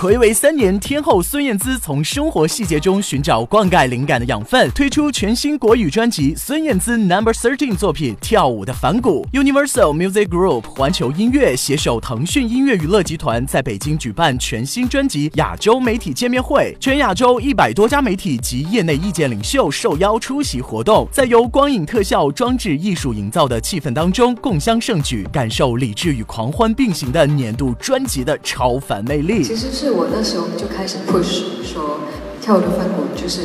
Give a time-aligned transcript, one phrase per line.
[0.00, 9.26] 暌违三年，天后孙燕姿从生活细节中寻找灌溉灵感的养分，推出全新国语专辑《孙燕姿 Number Thirteen》作品《跳舞的反骨》。
[9.38, 29.44] Universal Music Group 环球音乐携手腾讯音乐娱乐集团，在北京举办全新专辑亚洲媒体见面会，全亚洲一百多家媒体及业内意见领袖受邀出席活动，在由光影特效装置艺术营造的气氛当中共襄盛举，感受理智与狂欢并行的年度专辑的超凡魅力。
[29.44, 32.00] 其实是我那时候就开始 push 说，
[32.40, 33.42] 跳舞的翻滚就是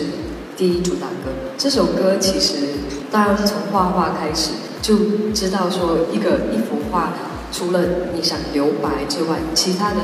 [0.56, 1.32] 第一主打歌。
[1.58, 2.56] 这首歌其实
[3.12, 4.96] 当然是从画画开始就
[5.34, 7.14] 知道说，一个一幅画
[7.52, 7.82] 除了
[8.14, 10.02] 你想留白之外，其他的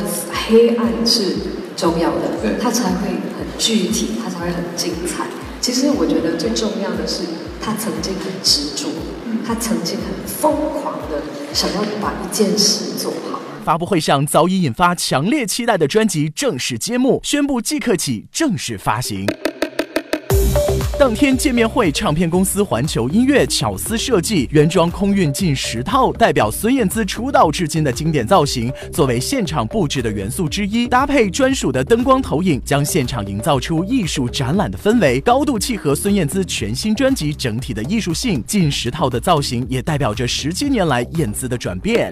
[0.47, 1.35] 黑暗是
[1.75, 5.27] 重要的，它才会很具体，它才会很精彩。
[5.59, 7.23] 其实我觉得最重要的是，
[7.61, 8.89] 他曾经很执着，
[9.45, 11.21] 他曾经很疯狂的
[11.53, 13.39] 想要把一件事做好。
[13.61, 19.25] 发布会上早已引发强烈期待的专辑正式揭幕，宣布即刻起正式发行。
[20.99, 38.43] 当天见面会，唱片公司环球音乐巧思设计原装空运近十套代表孙燕姿出道至今的经典造型，作为现场布置的元素之一，搭配专属的灯光投影，将现场营造出艺术展览的氛围，高度契合孙燕姿全新专辑整体的艺术性。
[38.45, 42.11] 近十套的造型也代表着十七年来燕姿的转变。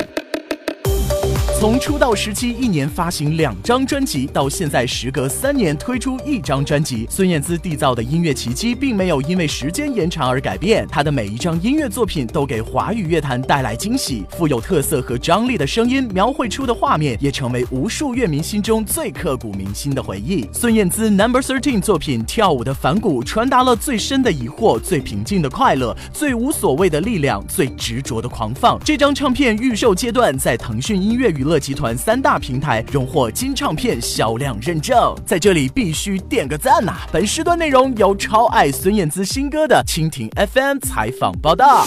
[1.60, 10.88] 从出道时期一年发行两张专辑，到现在时隔三年推出一张专辑，孙燕姿缔造的音乐奇迹并没有因为时间延长而改变。
[10.88, 20.48] 她的每一张音乐作品都给华语乐坛带来惊喜，富有特色和张力的声音描绘出的画面，也成为无数乐迷心中最刻骨铭心的回忆。
[20.54, 28.80] 孙燕姿 Number Thirteen 作品《跳舞的反骨》传达了最深的疑惑、最平静的快乐、最无所谓的力量、最执着的狂放。
[28.86, 36.94] 这张唱片预售阶段在腾讯音乐娱乐乐集团三大平台荣获金唱片销量认证，在这里必须点个赞呐！
[37.12, 41.84] 本时段内容由超爱孙燕姿新歌的蜻蜓 FM 采访报道。